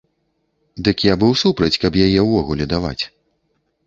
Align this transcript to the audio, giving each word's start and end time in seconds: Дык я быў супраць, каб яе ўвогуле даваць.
Дык 0.85 1.03
я 1.07 1.17
быў 1.23 1.33
супраць, 1.41 1.79
каб 1.83 1.97
яе 2.05 2.21
ўвогуле 2.29 2.67
даваць. 2.73 3.03